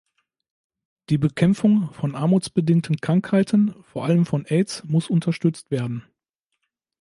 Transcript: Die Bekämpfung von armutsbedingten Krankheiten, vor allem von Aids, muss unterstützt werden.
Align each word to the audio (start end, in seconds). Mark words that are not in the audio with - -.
Die 1.11 1.19
Bekämpfung 1.19 1.93
von 1.93 2.15
armutsbedingten 2.15 2.97
Krankheiten, 3.01 3.75
vor 3.83 4.03
allem 4.03 4.25
von 4.25 4.47
Aids, 4.47 4.83
muss 4.83 5.11
unterstützt 5.11 5.69
werden. 5.69 6.03